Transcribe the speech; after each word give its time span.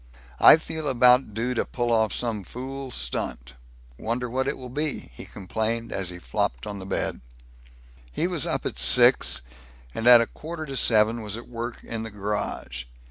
"I 0.39 0.57
feel 0.57 0.87
about 0.89 1.35
due 1.35 1.53
to 1.53 1.63
pull 1.63 1.91
off 1.91 2.11
some 2.11 2.43
fool 2.43 2.89
stunt. 2.89 3.53
Wonder 3.99 4.27
what 4.31 4.47
it 4.47 4.57
will 4.57 4.71
be?" 4.71 5.11
he 5.13 5.25
complained, 5.25 5.91
as 5.91 6.09
he 6.09 6.17
flopped 6.17 6.65
on 6.65 6.79
the 6.79 6.87
bed. 6.87 7.21
He 8.11 8.25
was 8.25 8.47
up 8.47 8.65
at 8.65 8.79
six, 8.79 9.41
and 9.93 10.07
at 10.07 10.19
a 10.19 10.25
quarter 10.25 10.65
to 10.65 10.75
seven 10.75 11.21
was 11.21 11.37
at 11.37 11.47
work 11.47 11.83
in 11.83 12.01
the 12.01 12.09
garage. 12.09 12.85